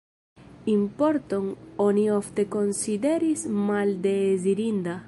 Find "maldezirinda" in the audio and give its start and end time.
3.71-4.99